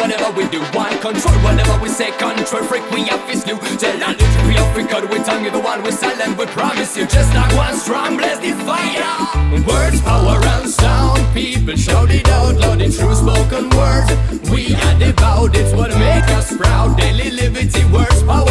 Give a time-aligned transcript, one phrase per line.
[0.00, 0.60] whatever we do.
[0.72, 2.10] One control whatever we say.
[2.12, 3.58] Control freak, we have this new.
[3.78, 6.38] Tell our little we have cut with tongue, you the one we silent.
[6.38, 9.06] We promise you just like one strong blast the fire.
[9.66, 11.20] Words, power, and sound.
[11.34, 14.10] People shout it out loud in true spoken words.
[14.50, 16.96] We are devout, it's what make us proud.
[16.96, 18.49] Daily liberty, words, power,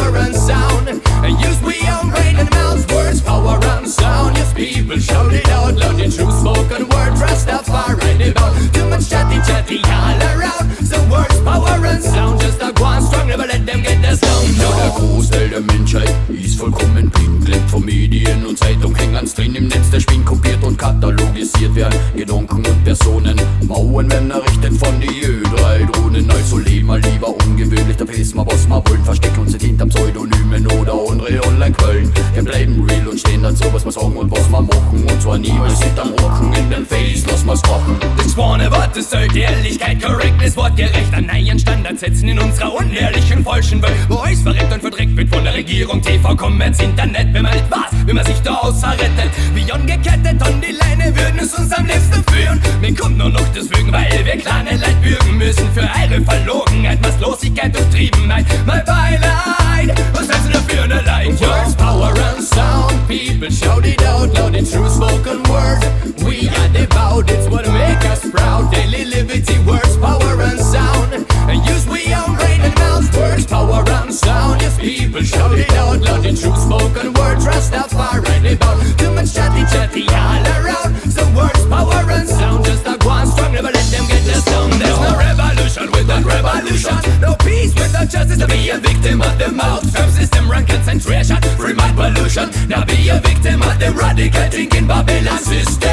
[16.72, 17.48] vollkommen blind.
[17.48, 19.90] Lebt von Medien und Zeitung, hängen ans drin im Netz.
[19.92, 23.40] Der Spinn kopiert und katalogisiert werden Gedanken und Personen.
[23.68, 26.30] Mauern werden errichtet von die Ö3-Drohnen.
[26.30, 29.06] Also leben wir lieber ungewöhnlich, da wissen wir, was wir wollen.
[33.40, 35.06] Stehen dazu, was sagen und was wir machen.
[35.08, 37.98] Und zwar niemals hinterm Rocken in den Face, lass mal's krachen.
[38.18, 43.44] Das vorne Wort ist sollte Ehrlichkeit, Correctness, wortgerecht an neuen Standard setzen in unserer unehrlichen
[43.44, 47.44] falschen Welt, wo euch verreckt und verdreckt wird von der Regierung, TV, Kommerz, Internet, wenn
[47.44, 51.40] man nicht weiß, wie man sich da außer rettet, wie angekettet an die Leine würden
[51.40, 52.60] es uns am liebsten führen.
[52.82, 57.70] Mir kommt nur noch deswegen, weil wir kleine Leid bürgen müssen für eure Verlogenheit, Maßlosigkeit
[57.92, 58.99] Triebenheit, mein Beileid,
[63.50, 65.82] people shout it out loud in true spoken word.
[66.24, 71.14] we are devout, it's what make us proud, daily liberty, words, power and sound,
[71.50, 75.72] and use we own brain and mouth, words, power and sound, yes, people shout it
[75.74, 81.24] out loud in true spoken words, and devout, too much chatty chatty all around, so
[81.36, 85.00] words, power and sound, just a one strong, never let them get us down, there's
[85.00, 89.79] no revolution without revolution, no peace without justice, to be a victim of the mouth,
[92.38, 95.90] mind now be a victim of the radical thinking Babylon system,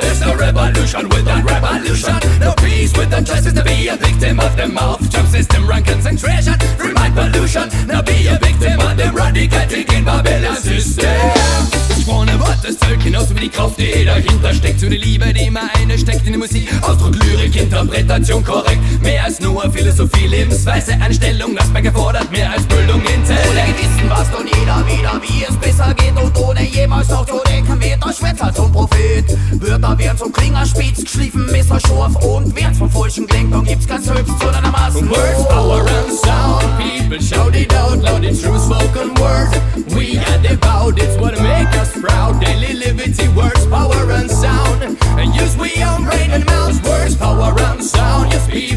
[0.00, 4.68] there's no revolution without revolution, no peace without justice, to be a victim of the
[4.68, 9.60] mouth, term system, rank concentration, free mind pollution, now be a victim of the radical
[9.68, 11.76] thinking Babylon system.
[12.66, 14.80] Das Zeug, genauso wie die Kraft, die dahinter steckt.
[14.80, 16.68] So die Liebe, die immer eine steckt in die Musik.
[16.82, 18.80] Ausdruck, Lyrik, Interpretation korrekt.
[19.00, 21.54] Mehr als nur Philosophie, Lebensweise, Einstellung.
[21.54, 23.50] Das mehr gefordert, mehr als Bildung, Intellekt.
[23.50, 27.40] Ohne Wissen was und jeder wieder, wie es besser geht und ohne jemals auch zu
[27.48, 29.24] denken, wird der Schwätzer zum Prophet.
[29.60, 34.02] Wörter werden zum Klingerspitz, geschliffen, Messer scharf und werd's vom falschen klingt, dann gibt's kein
[34.02, 35.08] Selbst, sondern am Maßen.
[35.08, 36.64] Words, power and sound.
[36.78, 39.56] People shout it out loud in true spoken words.
[39.94, 41.16] We are devout, it's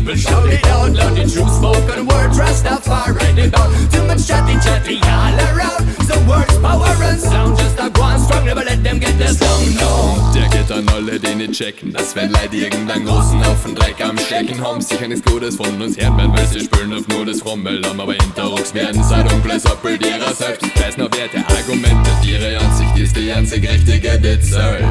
[0.10, 2.38] people shout it out loud in true spoken words.
[2.38, 3.72] Rastafari devout.
[3.92, 5.86] Too much chatty chatty all around.
[6.08, 7.58] So words, power and sound.
[7.58, 9.76] Just a one strong, never let them get us down.
[9.76, 10.32] No.
[10.34, 14.18] Der geht an alle, die nicht checken, dass wenn Leute irgendeinen großen Haufen Dreck am
[14.18, 17.46] Stecken haben, sicher nichts Gutes von uns hören werden, weil sie spüren auf nur das
[17.46, 20.64] Rommeln, aber hinterrucks werden sie ein dunkles Appel ihrer selbst.
[20.80, 24.86] Weiß noch wer der Argumente, ihre Ansicht ist die einzig richtige, die zählt.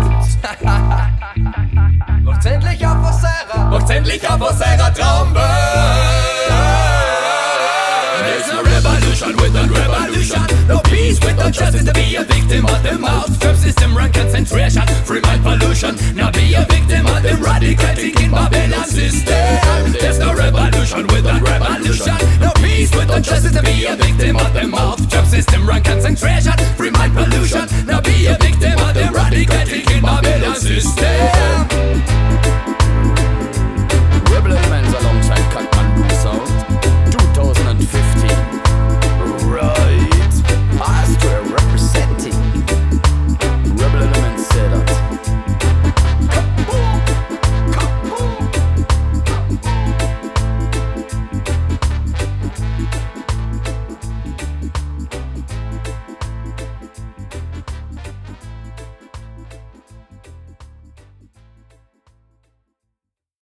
[2.22, 3.37] Macht's endlich auf eurer,
[3.88, 5.44] macht's endlich auf aus eurer Traumwelt.
[8.20, 10.42] There's no revolution without revolution.
[10.68, 13.38] No peace without justice to be a victim of the mouth.
[13.40, 14.82] Term system, rank concentration,